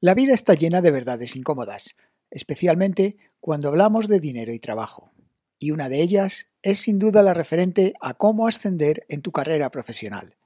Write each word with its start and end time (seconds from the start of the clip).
La 0.00 0.14
vida 0.14 0.32
está 0.32 0.54
llena 0.54 0.80
de 0.80 0.92
verdades 0.92 1.34
incómodas, 1.34 1.96
especialmente 2.30 3.16
cuando 3.40 3.66
hablamos 3.66 4.06
de 4.06 4.20
dinero 4.20 4.52
y 4.52 4.60
trabajo. 4.60 5.10
Y 5.58 5.72
una 5.72 5.88
de 5.88 6.00
ellas 6.02 6.46
es 6.62 6.78
sin 6.78 7.00
duda 7.00 7.24
la 7.24 7.34
referente 7.34 7.94
a 8.00 8.14
cómo 8.14 8.46
ascender 8.46 9.04
en 9.08 9.22
tu 9.22 9.32
carrera 9.32 9.70
profesional. 9.70 10.36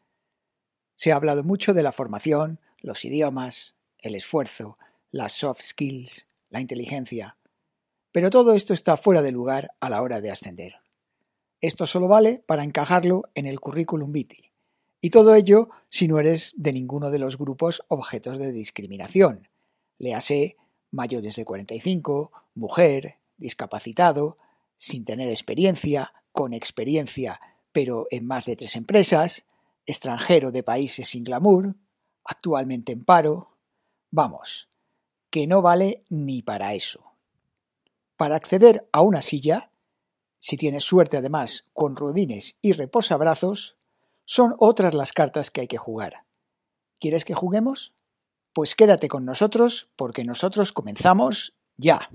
Se 0.94 1.12
ha 1.12 1.16
hablado 1.16 1.44
mucho 1.44 1.74
de 1.74 1.82
la 1.82 1.92
formación, 1.92 2.60
los 2.78 3.04
idiomas, 3.04 3.74
el 3.98 4.14
esfuerzo, 4.14 4.78
las 5.10 5.34
soft 5.34 5.60
skills, 5.60 6.26
la 6.48 6.62
inteligencia. 6.62 7.36
Pero 8.10 8.30
todo 8.30 8.54
esto 8.54 8.72
está 8.72 8.96
fuera 8.96 9.20
de 9.20 9.32
lugar 9.32 9.72
a 9.80 9.90
la 9.90 10.00
hora 10.00 10.22
de 10.22 10.30
ascender. 10.30 10.76
Esto 11.60 11.86
solo 11.86 12.08
vale 12.08 12.42
para 12.46 12.64
encajarlo 12.64 13.24
en 13.34 13.46
el 13.46 13.60
currículum 13.60 14.12
vitae 14.12 14.51
y 15.04 15.10
todo 15.10 15.34
ello 15.34 15.68
si 15.90 16.06
no 16.06 16.20
eres 16.20 16.54
de 16.56 16.72
ninguno 16.72 17.10
de 17.10 17.18
los 17.18 17.36
grupos 17.36 17.82
objetos 17.88 18.38
de 18.38 18.52
discriminación. 18.52 19.48
Léase 19.98 20.56
mayores 20.92 21.34
de 21.34 21.44
45, 21.44 22.30
mujer, 22.54 23.16
discapacitado, 23.36 24.38
sin 24.78 25.04
tener 25.04 25.28
experiencia, 25.28 26.12
con 26.30 26.52
experiencia, 26.52 27.40
pero 27.72 28.06
en 28.10 28.26
más 28.26 28.44
de 28.44 28.54
tres 28.54 28.76
empresas, 28.76 29.44
extranjero 29.86 30.52
de 30.52 30.62
países 30.62 31.08
sin 31.08 31.24
glamour, 31.24 31.74
actualmente 32.24 32.92
en 32.92 33.04
paro. 33.04 33.56
Vamos, 34.12 34.68
que 35.30 35.48
no 35.48 35.62
vale 35.62 36.04
ni 36.10 36.42
para 36.42 36.74
eso. 36.74 37.02
Para 38.16 38.36
acceder 38.36 38.88
a 38.92 39.00
una 39.00 39.20
silla, 39.20 39.72
si 40.38 40.56
tienes 40.56 40.84
suerte 40.84 41.16
además 41.16 41.64
con 41.72 41.96
rodines 41.96 42.56
y 42.62 42.72
reposabrazos, 42.72 43.76
son 44.24 44.54
otras 44.58 44.94
las 44.94 45.12
cartas 45.12 45.50
que 45.50 45.62
hay 45.62 45.68
que 45.68 45.78
jugar. 45.78 46.24
¿Quieres 47.00 47.24
que 47.24 47.34
juguemos? 47.34 47.92
Pues 48.52 48.74
quédate 48.74 49.08
con 49.08 49.24
nosotros 49.24 49.88
porque 49.96 50.24
nosotros 50.24 50.72
comenzamos 50.72 51.54
ya. 51.76 52.10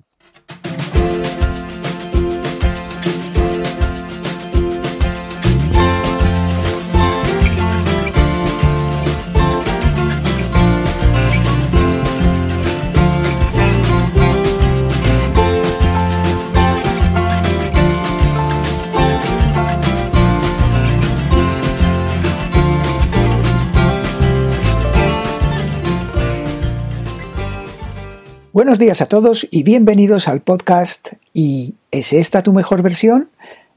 Buenos 28.67 28.79
días 28.79 28.99
a 28.99 29.05
todos 29.05 29.47
y 29.49 29.63
bienvenidos 29.63 30.27
al 30.27 30.41
podcast 30.41 31.13
¿Y 31.33 31.75
es 31.89 32.11
esta 32.11 32.43
tu 32.43 32.51
mejor 32.51 32.81
versión? 32.81 33.29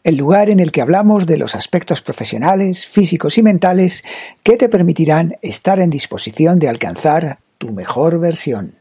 El 0.02 0.16
lugar 0.16 0.50
en 0.50 0.58
el 0.58 0.72
que 0.72 0.82
hablamos 0.82 1.26
de 1.26 1.36
los 1.36 1.54
aspectos 1.54 2.02
profesionales, 2.02 2.88
físicos 2.88 3.38
y 3.38 3.44
mentales 3.44 4.02
que 4.42 4.56
te 4.56 4.68
permitirán 4.68 5.36
estar 5.42 5.78
en 5.78 5.90
disposición 5.90 6.58
de 6.58 6.68
alcanzar 6.68 7.38
tu 7.58 7.70
mejor 7.70 8.18
versión. 8.18 8.74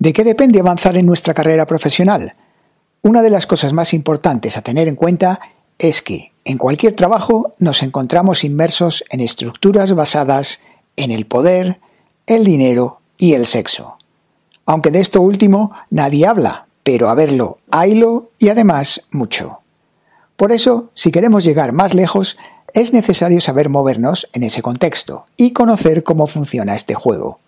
¿De 0.00 0.12
qué 0.12 0.24
depende 0.24 0.58
avanzar 0.58 0.96
en 0.96 1.06
nuestra 1.06 1.34
carrera 1.34 1.66
profesional? 1.66 2.32
Una 3.02 3.22
de 3.22 3.30
las 3.30 3.46
cosas 3.46 3.72
más 3.72 3.94
importantes 3.94 4.56
a 4.56 4.62
tener 4.62 4.88
en 4.88 4.96
cuenta 4.96 5.38
es 5.78 6.02
que 6.02 6.32
en 6.44 6.58
cualquier 6.58 6.94
trabajo 6.94 7.52
nos 7.60 7.84
encontramos 7.84 8.42
inmersos 8.42 9.04
en 9.08 9.20
estructuras 9.20 9.94
basadas 9.94 10.58
en 10.96 11.12
el 11.12 11.26
poder, 11.26 11.78
el 12.26 12.42
dinero 12.42 12.98
y 13.18 13.34
el 13.34 13.46
sexo 13.46 13.97
aunque 14.68 14.90
de 14.90 15.00
esto 15.00 15.22
último 15.22 15.72
nadie 15.88 16.26
habla, 16.26 16.66
pero 16.82 17.08
a 17.08 17.14
verlo, 17.14 17.56
haylo 17.70 18.28
y 18.38 18.50
además 18.50 19.00
mucho. 19.10 19.60
Por 20.36 20.52
eso, 20.52 20.90
si 20.92 21.10
queremos 21.10 21.42
llegar 21.42 21.72
más 21.72 21.94
lejos, 21.94 22.36
es 22.74 22.92
necesario 22.92 23.40
saber 23.40 23.70
movernos 23.70 24.28
en 24.34 24.42
ese 24.42 24.60
contexto 24.60 25.24
y 25.38 25.52
conocer 25.52 26.04
cómo 26.04 26.26
funciona 26.26 26.74
este 26.74 26.92
juego. 26.94 27.38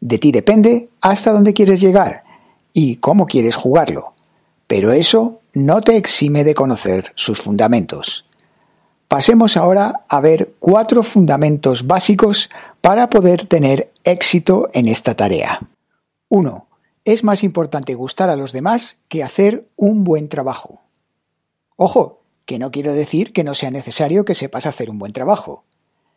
De 0.00 0.18
ti 0.18 0.30
depende 0.30 0.90
hasta 1.00 1.32
dónde 1.32 1.54
quieres 1.54 1.80
llegar 1.80 2.22
y 2.72 2.96
cómo 2.96 3.26
quieres 3.26 3.56
jugarlo, 3.56 4.12
pero 4.68 4.92
eso 4.92 5.40
no 5.54 5.80
te 5.80 5.96
exime 5.96 6.44
de 6.44 6.54
conocer 6.54 7.10
sus 7.16 7.40
fundamentos. 7.40 8.26
Pasemos 9.08 9.56
ahora 9.56 10.02
a 10.08 10.20
ver 10.20 10.52
cuatro 10.60 11.02
fundamentos 11.02 11.84
básicos 11.84 12.48
para 12.80 13.10
poder 13.10 13.46
tener 13.46 13.90
éxito 14.04 14.70
en 14.72 14.86
esta 14.86 15.16
tarea. 15.16 15.58
1. 16.34 16.66
Es 17.04 17.22
más 17.22 17.44
importante 17.44 17.94
gustar 17.94 18.28
a 18.28 18.34
los 18.34 18.50
demás 18.50 18.96
que 19.06 19.22
hacer 19.22 19.68
un 19.76 20.02
buen 20.02 20.28
trabajo. 20.28 20.80
Ojo, 21.76 22.22
que 22.44 22.58
no 22.58 22.72
quiero 22.72 22.92
decir 22.92 23.32
que 23.32 23.44
no 23.44 23.54
sea 23.54 23.70
necesario 23.70 24.24
que 24.24 24.34
sepas 24.34 24.66
hacer 24.66 24.90
un 24.90 24.98
buen 24.98 25.12
trabajo, 25.12 25.62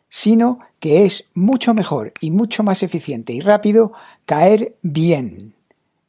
sino 0.08 0.58
que 0.80 1.04
es 1.04 1.26
mucho 1.34 1.72
mejor 1.72 2.14
y 2.20 2.32
mucho 2.32 2.64
más 2.64 2.82
eficiente 2.82 3.32
y 3.32 3.38
rápido 3.38 3.92
caer 4.26 4.74
bien. 4.82 5.54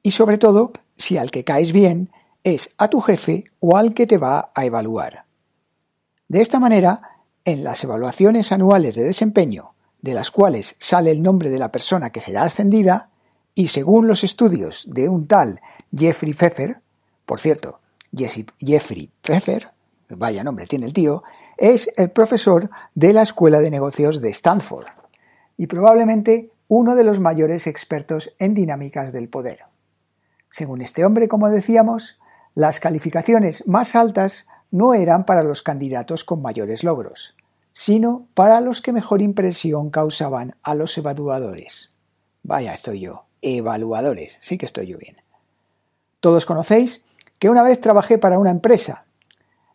Y 0.02 0.10
sobre 0.10 0.40
todo, 0.40 0.72
si 0.98 1.18
al 1.18 1.30
que 1.30 1.44
caes 1.44 1.72
bien 1.72 2.10
es 2.44 2.72
a 2.80 2.88
tu 2.88 3.02
jefe 3.02 3.46
o 3.60 3.78
al 3.78 3.94
que 3.94 4.08
te 4.08 4.18
va 4.18 4.50
a 4.56 4.66
evaluar. 4.66 5.26
De 6.28 6.42
esta 6.42 6.60
manera, 6.60 7.20
en 7.46 7.64
las 7.64 7.84
evaluaciones 7.84 8.52
anuales 8.52 8.96
de 8.96 9.04
desempeño, 9.04 9.74
de 10.02 10.16
las 10.16 10.32
cuales 10.32 10.76
sale 10.80 11.12
el 11.12 11.22
nombre 11.22 11.52
de 11.52 11.60
la 11.60 11.72
persona 11.72 12.10
que 12.10 12.22
será 12.22 12.42
ascendida, 12.42 13.09
y 13.60 13.68
según 13.68 14.08
los 14.08 14.24
estudios 14.24 14.88
de 14.90 15.10
un 15.10 15.28
tal 15.28 15.60
Jeffrey 15.94 16.34
Pfeffer, 16.34 16.78
por 17.26 17.42
cierto, 17.42 17.82
Jeffrey 18.16 19.12
Pfeffer, 19.22 19.68
vaya 20.08 20.46
nombre 20.46 20.66
tiene 20.66 20.86
el 20.86 20.94
tío, 20.94 21.24
es 21.58 21.92
el 21.98 22.10
profesor 22.10 22.70
de 22.96 23.12
la 23.12 23.24
Escuela 23.24 23.60
de 23.60 23.70
Negocios 23.70 24.22
de 24.22 24.30
Stanford 24.30 24.86
y 25.58 25.68
probablemente 25.68 26.52
uno 26.70 26.96
de 26.96 27.04
los 27.04 27.20
mayores 27.20 27.68
expertos 27.68 28.34
en 28.40 28.54
dinámicas 28.54 29.12
del 29.12 29.28
poder. 29.28 29.66
Según 30.50 30.82
este 30.82 31.04
hombre, 31.04 31.28
como 31.28 31.50
decíamos, 31.50 32.18
las 32.56 32.80
calificaciones 32.80 33.68
más 33.68 33.94
altas 33.94 34.48
no 34.72 34.94
eran 34.94 35.26
para 35.26 35.44
los 35.44 35.64
candidatos 35.64 36.24
con 36.24 36.42
mayores 36.42 36.86
logros, 36.86 37.36
sino 37.74 38.26
para 38.36 38.62
los 38.62 38.82
que 38.82 38.94
mejor 38.94 39.22
impresión 39.22 39.90
causaban 39.90 40.56
a 40.64 40.76
los 40.76 40.98
evaluadores. 40.98 41.92
Vaya, 42.42 42.74
estoy 42.74 43.02
yo 43.02 43.26
evaluadores. 43.42 44.38
Sí 44.42 44.58
que 44.58 44.66
estoy 44.66 44.88
yo 44.88 44.98
bien. 44.98 45.18
Todos 46.20 46.46
conocéis 46.46 47.02
que 47.40 47.50
una 47.50 47.64
vez 47.64 47.80
trabajé 47.80 48.18
para 48.18 48.40
una 48.40 48.52
empresa 48.52 49.06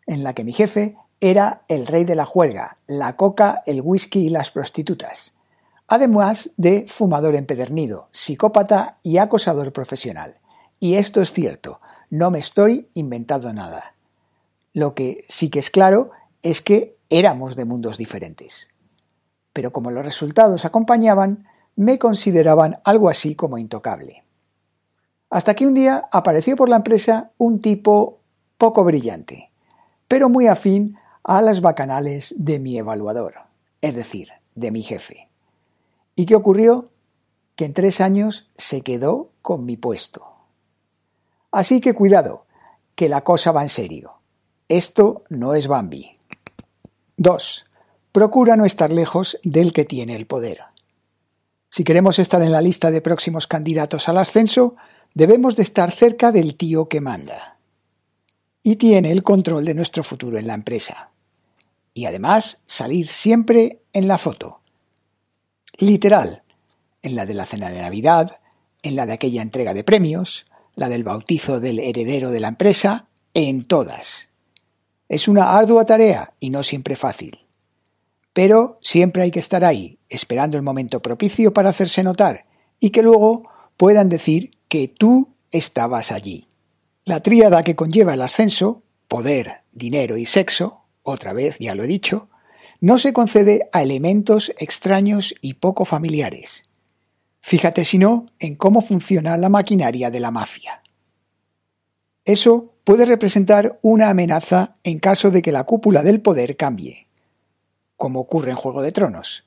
en 0.05 0.23
la 0.23 0.33
que 0.33 0.43
mi 0.43 0.53
jefe 0.53 0.95
era 1.19 1.61
el 1.67 1.87
rey 1.87 2.03
de 2.03 2.15
la 2.15 2.25
juerga, 2.25 2.77
la 2.87 3.15
coca, 3.15 3.63
el 3.65 3.81
whisky 3.81 4.27
y 4.27 4.29
las 4.29 4.51
prostitutas, 4.51 5.33
además 5.87 6.51
de 6.57 6.85
fumador 6.87 7.35
empedernido, 7.35 8.09
psicópata 8.11 8.97
y 9.01 9.17
acosador 9.17 9.73
profesional. 9.73 10.35
Y 10.79 10.95
esto 10.95 11.21
es 11.21 11.31
cierto, 11.31 11.79
no 12.09 12.29
me 12.31 12.39
estoy 12.39 12.89
inventando 12.93 13.51
nada. 13.53 13.95
Lo 14.73 14.93
que 14.93 15.25
sí 15.29 15.49
que 15.49 15.59
es 15.59 15.71
claro 15.71 16.11
es 16.43 16.61
que 16.61 16.95
éramos 17.09 17.55
de 17.55 17.65
mundos 17.65 17.97
diferentes. 17.97 18.67
Pero 19.53 19.71
como 19.71 19.89
los 19.89 20.05
resultados 20.05 20.65
acompañaban, 20.65 21.47
me 21.75 21.99
consideraban 21.99 22.79
algo 22.83 23.09
así 23.09 23.35
como 23.35 23.57
intocable. 23.57 24.23
Hasta 25.29 25.53
que 25.55 25.67
un 25.67 25.73
día 25.73 26.07
apareció 26.11 26.55
por 26.55 26.69
la 26.69 26.77
empresa 26.77 27.31
un 27.37 27.59
tipo 27.59 28.19
poco 28.57 28.83
brillante, 28.83 29.51
pero 30.07 30.29
muy 30.29 30.47
afín 30.47 30.97
a 31.23 31.41
las 31.41 31.61
bacanales 31.61 32.33
de 32.37 32.59
mi 32.59 32.77
evaluador, 32.77 33.33
es 33.81 33.95
decir, 33.95 34.29
de 34.53 34.71
mi 34.71 34.83
jefe. 34.83 35.29
¿Y 36.15 36.25
qué 36.25 36.35
ocurrió? 36.35 36.89
Que 37.55 37.65
en 37.65 37.73
tres 37.73 37.99
años 37.99 38.49
se 38.55 38.81
quedó 38.81 39.31
con 39.41 39.65
mi 39.65 39.75
puesto. 39.75 40.25
Así 41.51 41.81
que 41.81 41.93
cuidado, 41.93 42.45
que 42.95 43.09
la 43.09 43.21
cosa 43.21 43.51
va 43.51 43.63
en 43.63 43.69
serio. 43.69 44.13
Esto 44.67 45.23
no 45.29 45.53
es 45.53 45.67
Bambi. 45.67 46.17
2. 47.17 47.65
Procura 48.11 48.55
no 48.55 48.65
estar 48.65 48.91
lejos 48.91 49.39
del 49.43 49.73
que 49.73 49.85
tiene 49.85 50.15
el 50.15 50.27
poder. 50.27 50.59
Si 51.75 51.83
queremos 51.83 52.19
estar 52.19 52.41
en 52.41 52.53
la 52.53 52.61
lista 52.61 52.89
de 52.89 53.01
próximos 53.01 53.47
candidatos 53.47 54.07
al 54.07 54.17
ascenso, 54.17 54.77
debemos 55.13 55.57
de 55.57 55.63
estar 55.63 55.91
cerca 55.91 56.31
del 56.31 56.55
tío 56.55 56.87
que 56.87 57.01
manda. 57.01 57.57
Y 58.63 58.77
tiene 58.77 59.11
el 59.11 59.23
control 59.23 59.65
de 59.65 59.73
nuestro 59.73 60.01
futuro 60.01 60.37
en 60.37 60.47
la 60.47 60.53
empresa. 60.53 61.09
Y 61.93 62.05
además 62.05 62.59
salir 62.65 63.09
siempre 63.09 63.81
en 63.91 64.07
la 64.07 64.17
foto. 64.17 64.61
Literal, 65.77 66.43
en 67.01 67.17
la 67.17 67.25
de 67.25 67.33
la 67.33 67.45
cena 67.45 67.69
de 67.69 67.81
Navidad, 67.81 68.39
en 68.81 68.95
la 68.95 69.05
de 69.05 69.11
aquella 69.11 69.41
entrega 69.41 69.73
de 69.73 69.83
premios, 69.83 70.45
la 70.75 70.87
del 70.87 71.03
bautizo 71.03 71.59
del 71.59 71.79
heredero 71.79 72.31
de 72.31 72.39
la 72.39 72.47
empresa, 72.47 73.07
en 73.33 73.65
todas. 73.65 74.29
Es 75.09 75.27
una 75.27 75.57
ardua 75.57 75.85
tarea 75.85 76.35
y 76.39 76.51
no 76.51 76.63
siempre 76.63 76.95
fácil. 76.95 77.39
Pero 78.31 78.79
siempre 78.81 79.23
hay 79.23 79.31
que 79.31 79.39
estar 79.39 79.65
ahí, 79.65 79.94
esperando 80.09 80.57
el 80.57 80.63
momento 80.63 81.01
propicio 81.01 81.53
para 81.53 81.69
hacerse 81.69 82.03
notar, 82.03 82.45
y 82.79 82.89
que 82.91 83.03
luego 83.03 83.49
puedan 83.77 84.09
decir 84.09 84.57
que 84.67 84.87
tú 84.87 85.29
estabas 85.51 86.11
allí. 86.11 86.47
La 87.03 87.21
tríada 87.21 87.63
que 87.63 87.75
conlleva 87.75 88.13
el 88.13 88.21
ascenso, 88.21 88.83
poder, 89.07 89.61
dinero 89.71 90.17
y 90.17 90.25
sexo, 90.25 90.81
otra 91.03 91.33
vez 91.33 91.57
ya 91.59 91.75
lo 91.75 91.83
he 91.83 91.87
dicho, 91.87 92.29
no 92.81 92.99
se 92.99 93.13
concede 93.13 93.69
a 93.71 93.83
elementos 93.83 94.51
extraños 94.57 95.33
y 95.41 95.55
poco 95.55 95.85
familiares. 95.85 96.63
Fíjate 97.41 97.85
si 97.85 97.99
no 97.99 98.25
en 98.39 98.55
cómo 98.55 98.81
funciona 98.81 99.37
la 99.37 99.49
maquinaria 99.49 100.09
de 100.09 100.19
la 100.19 100.31
mafia. 100.31 100.81
Eso 102.25 102.73
puede 102.83 103.05
representar 103.05 103.79
una 103.83 104.09
amenaza 104.09 104.77
en 104.83 104.99
caso 104.99 105.29
de 105.29 105.43
que 105.43 105.51
la 105.51 105.63
cúpula 105.63 106.01
del 106.01 106.21
poder 106.21 106.57
cambie, 106.57 107.07
como 107.97 108.19
ocurre 108.19 108.51
en 108.51 108.57
Juego 108.57 108.81
de 108.81 108.91
Tronos, 108.91 109.44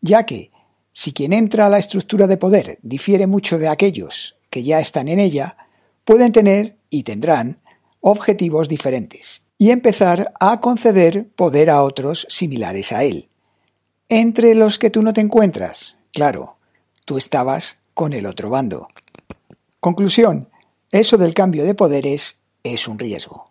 ya 0.00 0.24
que 0.24 0.50
si 0.92 1.12
quien 1.12 1.32
entra 1.32 1.66
a 1.66 1.68
la 1.68 1.78
estructura 1.78 2.26
de 2.26 2.36
poder 2.36 2.78
difiere 2.82 3.26
mucho 3.26 3.58
de 3.58 3.68
aquellos 3.68 4.36
que 4.50 4.62
ya 4.62 4.80
están 4.80 5.08
en 5.08 5.18
ella, 5.18 5.56
pueden 6.04 6.32
tener 6.32 6.76
y 6.88 7.02
tendrán 7.02 7.58
objetivos 8.00 8.68
diferentes 8.68 9.42
y 9.58 9.70
empezar 9.70 10.32
a 10.40 10.60
conceder 10.60 11.28
poder 11.34 11.70
a 11.70 11.82
otros 11.82 12.26
similares 12.30 12.92
a 12.92 13.04
él. 13.04 13.28
Entre 14.08 14.54
los 14.54 14.78
que 14.78 14.90
tú 14.90 15.02
no 15.02 15.12
te 15.12 15.20
encuentras, 15.20 15.96
claro, 16.12 16.56
tú 17.04 17.18
estabas 17.18 17.78
con 17.94 18.12
el 18.12 18.26
otro 18.26 18.50
bando. 18.50 18.88
Conclusión, 19.80 20.48
eso 20.92 21.16
del 21.16 21.34
cambio 21.34 21.64
de 21.64 21.74
poderes 21.74 22.36
es 22.62 22.88
un 22.88 22.98
riesgo. 22.98 23.50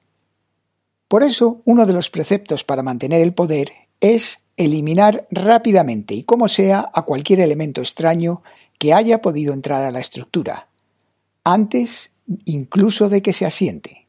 Por 1.08 1.24
eso, 1.24 1.62
uno 1.66 1.86
de 1.86 1.94
los 1.94 2.10
preceptos 2.10 2.64
para 2.64 2.84
mantener 2.84 3.22
el 3.22 3.34
poder 3.34 3.72
es 4.00 4.40
eliminar 4.58 5.28
rápidamente 5.32 6.14
y 6.14 6.24
como 6.24 6.48
sea 6.48 6.90
a 6.94 7.04
cualquier 7.04 7.40
elemento 7.40 7.82
extraño 7.82 8.42
que 8.78 8.94
haya 8.94 9.22
podido 9.22 9.54
entrar 9.54 9.84
a 9.84 9.92
la 9.92 10.00
estructura, 10.00 10.68
antes 11.44 12.12
incluso 12.46 13.10
de 13.10 13.22
que 13.22 13.34
se 13.34 13.46
asiente. 13.46 14.08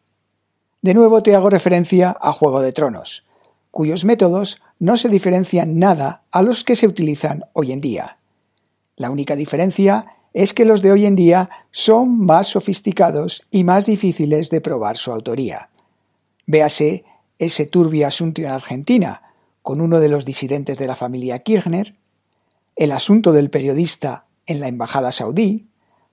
De 0.83 0.95
nuevo 0.95 1.23
te 1.23 1.35
hago 1.35 1.51
referencia 1.51 2.17
a 2.21 2.33
Juego 2.33 2.61
de 2.61 2.73
Tronos, 2.73 3.25
cuyos 3.71 4.05
métodos 4.05 4.61
no 4.79 4.97
se 4.97 5.09
diferencian 5.09 5.79
nada 5.79 6.23
a 6.31 6.43
los 6.43 6.65
que 6.65 6.77
se 6.77 6.87
utilizan 6.87 7.45
hoy 7.53 7.73
en 7.73 7.81
día. 7.81 8.19
La 8.97 9.11
única 9.11 9.37
diferencia 9.37 10.17
es 10.33 10.53
que 10.53 10.65
los 10.65 10.83
de 10.83 10.93
hoy 10.93 11.07
en 11.07 11.17
día 11.17 11.51
son 11.71 12.25
más 12.25 12.49
sofisticados 12.49 13.47
y 13.51 13.65
más 13.65 13.87
difíciles 13.87 14.51
de 14.51 14.61
probar 14.61 14.97
su 14.97 15.11
autoría. 15.11 15.71
Véase 16.47 17.05
ese 17.39 17.67
turbio 17.67 18.07
asunto 18.07 18.43
en 18.43 18.49
Argentina, 18.49 19.23
con 19.67 19.81
uno 19.81 19.99
de 19.99 20.09
los 20.09 20.25
disidentes 20.25 20.79
de 20.79 20.87
la 20.87 20.95
familia 20.95 21.41
Kirchner, 21.41 21.95
el 22.77 22.93
asunto 22.93 23.33
del 23.33 23.51
periodista 23.51 24.27
en 24.47 24.61
la 24.61 24.69
embajada 24.69 25.11
saudí, 25.11 25.67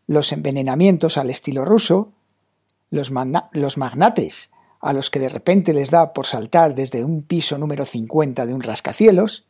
los 0.08 0.32
envenenamientos 0.32 1.20
al 1.20 1.30
estilo 1.30 1.64
ruso, 1.64 2.14
los, 2.90 3.12
magnates 3.12 4.50
a 4.82 4.92
los 4.92 5.12
que 5.12 5.20
de 5.20 5.30
repente 5.30 5.72
les 5.72 5.92
da 5.92 6.14
por 6.14 6.26
saltar 6.26 6.74
desde 6.74 7.04
un 7.04 7.22
piso 7.22 7.60
número 7.60 7.86
50 7.86 8.44
de 8.48 8.56
un 8.56 8.64
rascacielos, 8.64 9.46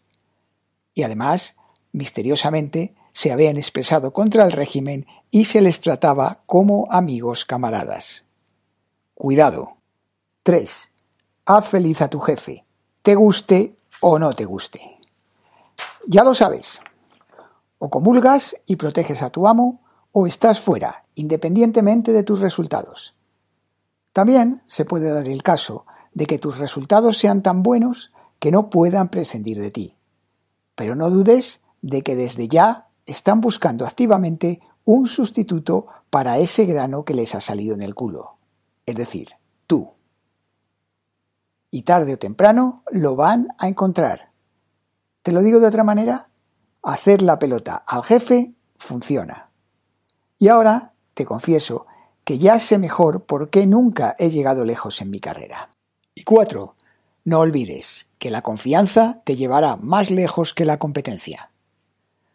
y 0.94 1.04
además, 1.04 1.56
misteriosamente, 1.94 2.96
se 3.14 3.32
habían 3.32 3.56
expresado 3.56 4.12
contra 4.12 4.44
el 4.44 4.52
régimen 4.52 5.08
y 5.32 5.46
se 5.46 5.62
les 5.62 5.80
trataba 5.80 6.42
como 6.46 6.92
amigos 6.92 7.46
camaradas. 7.46 8.26
Cuidado. 9.14 9.78
3. 10.44 10.92
Haz 11.46 11.70
feliz 11.70 12.02
a 12.02 12.10
tu 12.10 12.20
jefe, 12.20 12.66
te 13.02 13.16
guste 13.16 13.78
o 14.06 14.20
no 14.20 14.34
te 14.34 14.44
guste. 14.44 15.00
Ya 16.06 16.26
lo 16.26 16.34
sabes. 16.34 16.82
O 17.80 17.90
comulgas 17.90 18.54
y 18.66 18.76
proteges 18.76 19.22
a 19.22 19.30
tu 19.30 19.48
amo, 19.48 19.80
o 20.12 20.28
estás 20.28 20.60
fuera, 20.60 21.06
independientemente 21.16 22.12
de 22.12 22.24
tus 22.24 22.42
resultados. 22.42 23.16
También 24.12 24.62
se 24.68 24.84
puede 24.84 25.10
dar 25.10 25.30
el 25.30 25.42
caso 25.42 25.86
de 26.14 26.26
que 26.26 26.38
tus 26.38 26.58
resultados 26.58 27.18
sean 27.18 27.42
tan 27.42 27.64
buenos 27.64 28.12
que 28.40 28.52
no 28.52 28.70
puedan 28.70 29.08
prescindir 29.08 29.62
de 29.62 29.72
ti. 29.72 29.96
Pero 30.76 30.96
no 30.96 31.10
dudes 31.10 31.62
de 31.82 32.02
que 32.02 32.18
desde 32.18 32.50
ya 32.50 32.90
están 33.06 33.40
buscando 33.40 33.86
activamente 33.86 34.60
un 34.84 35.08
sustituto 35.08 35.88
para 36.10 36.40
ese 36.40 36.66
grano 36.66 37.06
que 37.06 37.14
les 37.14 37.36
ha 37.36 37.40
salido 37.40 37.74
en 37.74 37.82
el 37.82 37.96
culo. 37.96 38.36
Es 38.86 38.96
decir, 38.96 39.30
y 41.74 41.82
tarde 41.82 42.14
o 42.14 42.20
temprano 42.20 42.84
lo 42.92 43.16
van 43.16 43.48
a 43.58 43.68
encontrar. 43.68 44.30
Te 45.24 45.32
lo 45.32 45.42
digo 45.42 45.60
de 45.60 45.66
otra 45.66 45.84
manera, 45.84 46.30
hacer 46.84 47.24
la 47.24 47.40
pelota 47.40 47.84
al 47.88 48.04
jefe 48.04 48.52
funciona. 48.78 49.50
Y 50.38 50.50
ahora 50.50 50.92
te 51.16 51.26
confieso 51.26 51.88
que 52.26 52.38
ya 52.38 52.60
sé 52.60 52.78
mejor 52.78 53.24
por 53.24 53.50
qué 53.50 53.66
nunca 53.66 54.16
he 54.20 54.30
llegado 54.30 54.66
lejos 54.66 55.02
en 55.02 55.10
mi 55.10 55.20
carrera. 55.20 55.72
Y 56.14 56.24
cuatro, 56.26 56.76
no 57.26 57.40
olvides 57.40 58.06
que 58.20 58.30
la 58.30 58.44
confianza 58.44 59.22
te 59.24 59.36
llevará 59.36 59.76
más 59.76 60.12
lejos 60.12 60.54
que 60.54 60.66
la 60.66 60.78
competencia. 60.78 61.50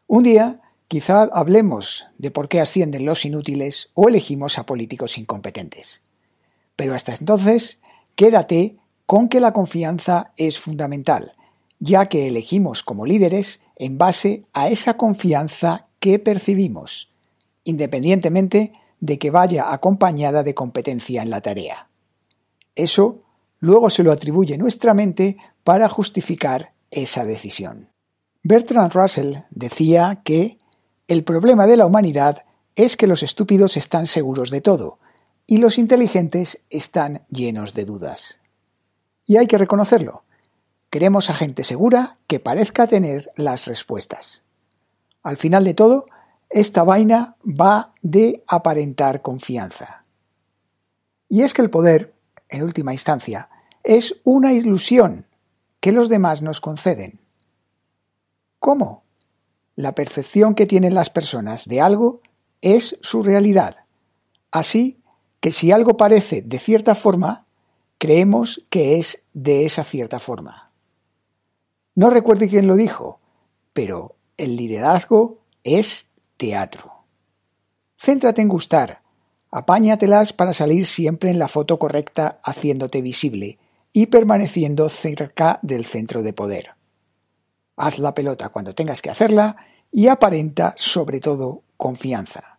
Un 0.09 0.25
día 0.25 0.63
quizá 0.89 1.29
hablemos 1.33 2.07
de 2.19 2.33
por 2.33 2.49
qué 2.49 2.61
ascienden 2.61 3.07
los 3.07 3.25
inútiles 3.25 3.91
o 3.95 4.09
elegimos 4.09 4.59
a 4.59 4.67
políticos 4.67 5.17
incompetentes. 5.17 6.01
Pero 6.75 6.93
hasta 6.93 7.15
entonces, 7.15 7.79
quédate 8.17 8.78
con 9.09 9.31
que 9.31 9.41
la 9.41 9.55
confianza 9.55 10.33
es 10.37 10.61
fundamental, 10.61 11.33
ya 11.81 12.11
que 12.11 12.29
elegimos 12.29 12.83
como 12.83 13.07
líderes 13.07 13.59
en 13.77 13.97
base 13.97 14.45
a 14.53 14.69
esa 14.69 14.99
confianza 14.99 15.87
que 15.99 16.19
percibimos, 16.19 17.09
independientemente 17.65 18.75
de 19.01 19.19
que 19.19 19.31
vaya 19.31 19.73
acompañada 19.73 20.43
de 20.43 20.53
competencia 20.53 21.23
en 21.23 21.31
la 21.31 21.41
tarea. 21.41 21.89
Eso 22.75 23.23
luego 23.61 23.89
se 23.89 24.03
lo 24.03 24.13
atribuye 24.13 24.59
nuestra 24.59 24.93
mente 24.93 25.39
para 25.65 25.89
justificar 25.89 26.73
esa 26.91 27.25
decisión. 27.25 27.89
Bertrand 28.43 28.93
Russell 28.93 29.37
decía 29.49 30.21
que 30.23 30.59
el 31.07 31.25
problema 31.25 31.67
de 31.67 31.79
la 31.79 31.87
humanidad 31.87 32.45
es 32.77 32.99
que 32.99 33.07
los 33.07 33.23
estúpidos 33.23 33.79
están 33.79 34.07
seguros 34.07 34.51
de 34.51 34.61
todo 34.61 34.99
y 35.47 35.57
los 35.57 35.79
inteligentes 35.79 36.59
están 36.69 37.23
llenos 37.31 37.73
de 37.73 37.87
dudas. 37.87 38.38
Y 39.29 39.37
hay 39.37 39.47
que 39.47 39.59
reconocerlo. 39.59 40.25
Queremos 40.91 41.29
a 41.29 41.35
gente 41.35 41.63
segura 41.63 42.17
que 42.27 42.41
parezca 42.41 42.87
tener 42.87 43.31
las 43.37 43.67
respuestas. 43.67 44.43
Al 45.23 45.37
final 45.37 45.65
de 45.65 45.75
todo, 45.75 46.07
esta 46.49 46.83
vaina 46.83 47.37
va 47.45 47.93
de 48.01 48.43
aparentar 48.49 49.21
confianza. 49.21 50.03
Y 51.29 51.43
es 51.43 51.53
que 51.53 51.61
el 51.61 51.69
poder, 51.69 52.15
en 52.49 52.63
última 52.63 52.95
instancia, 52.95 53.51
es 53.85 54.17
una 54.25 54.55
ilusión 54.55 55.27
que 55.81 55.93
los 55.93 56.09
demás 56.09 56.41
nos 56.41 56.63
conceden. 56.63 57.21
¿Cómo? 58.59 59.03
La 59.77 59.95
percepción 59.95 60.55
que 60.55 60.65
tienen 60.65 60.95
las 60.95 61.11
personas 61.11 61.67
de 61.67 61.83
algo 61.83 62.23
es 62.63 62.97
su 63.03 63.23
realidad. 63.23 63.77
Así 64.51 65.03
que 65.41 65.53
si 65.53 65.71
algo 65.71 65.99
parece 65.99 66.41
de 66.41 66.59
cierta 66.59 66.95
forma, 66.95 67.45
creemos 67.99 68.65
que 68.71 68.99
es 68.99 69.21
de 69.43 69.65
esa 69.65 69.85
cierta 69.85 70.19
forma. 70.19 70.73
No 71.95 72.11
recuerdo 72.11 72.49
quién 72.49 72.67
lo 72.67 72.75
dijo, 72.75 73.21
pero 73.73 74.17
el 74.37 74.57
liderazgo 74.57 75.39
es 75.63 76.07
teatro. 76.37 77.05
Céntrate 77.97 78.43
en 78.43 78.49
gustar, 78.49 79.01
apáñatelas 79.51 80.33
para 80.33 80.53
salir 80.53 80.87
siempre 80.87 81.31
en 81.31 81.39
la 81.39 81.47
foto 81.47 81.79
correcta 81.79 82.41
haciéndote 82.43 83.01
visible 83.01 83.59
y 83.93 84.07
permaneciendo 84.07 84.89
cerca 84.89 85.61
del 85.63 85.87
centro 85.87 86.23
de 86.23 86.33
poder. 86.33 86.71
Haz 87.77 87.99
la 87.99 88.15
pelota 88.15 88.49
cuando 88.49 88.75
tengas 88.75 89.03
que 89.03 89.11
hacerla 89.11 89.57
y 89.93 90.09
aparenta 90.09 90.75
sobre 90.77 91.21
todo 91.21 91.63
confianza, 91.77 92.59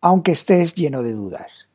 aunque 0.00 0.32
estés 0.32 0.76
lleno 0.76 1.02
de 1.02 1.12
dudas. 1.14 1.68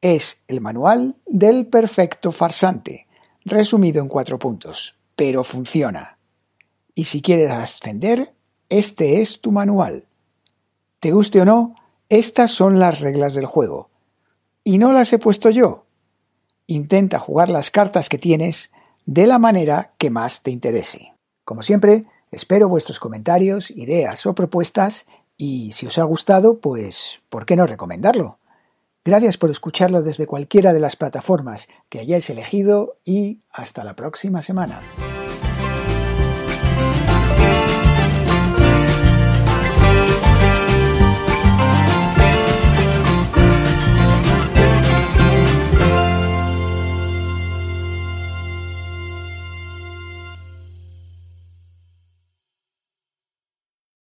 Es 0.00 0.38
el 0.48 0.60
manual 0.60 1.14
del 1.26 1.66
perfecto 1.66 2.32
farsante, 2.32 3.05
resumido 3.46 4.02
en 4.02 4.08
cuatro 4.08 4.38
puntos, 4.38 4.96
pero 5.14 5.44
funciona. 5.44 6.18
Y 6.94 7.04
si 7.04 7.22
quieres 7.22 7.50
ascender, 7.50 8.34
este 8.68 9.22
es 9.22 9.40
tu 9.40 9.52
manual. 9.52 10.04
Te 10.98 11.12
guste 11.12 11.40
o 11.40 11.44
no, 11.44 11.76
estas 12.08 12.50
son 12.50 12.78
las 12.78 13.00
reglas 13.00 13.34
del 13.34 13.46
juego. 13.46 13.88
Y 14.64 14.78
no 14.78 14.92
las 14.92 15.12
he 15.12 15.18
puesto 15.18 15.48
yo. 15.48 15.84
Intenta 16.66 17.20
jugar 17.20 17.48
las 17.48 17.70
cartas 17.70 18.08
que 18.08 18.18
tienes 18.18 18.72
de 19.04 19.28
la 19.28 19.38
manera 19.38 19.92
que 19.98 20.10
más 20.10 20.42
te 20.42 20.50
interese. 20.50 21.12
Como 21.44 21.62
siempre, 21.62 22.04
espero 22.32 22.68
vuestros 22.68 22.98
comentarios, 22.98 23.70
ideas 23.70 24.26
o 24.26 24.34
propuestas 24.34 25.06
y 25.36 25.70
si 25.72 25.86
os 25.86 25.98
ha 25.98 26.02
gustado, 26.02 26.58
pues, 26.58 27.20
¿por 27.28 27.46
qué 27.46 27.54
no 27.54 27.66
recomendarlo? 27.66 28.40
Gracias 29.06 29.36
por 29.36 29.52
escucharlo 29.52 30.02
desde 30.02 30.26
cualquiera 30.26 30.72
de 30.72 30.80
las 30.80 30.96
plataformas 30.96 31.68
que 31.88 32.00
hayáis 32.00 32.28
elegido 32.28 32.98
y 33.04 33.38
hasta 33.52 33.84
la 33.84 33.94
próxima 33.94 34.42
semana. 34.42 34.80